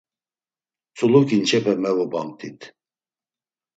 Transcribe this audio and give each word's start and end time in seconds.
Tzulu 0.95 1.21
ǩinçepe 1.27 1.73
mevobamt̆it. 1.81 2.59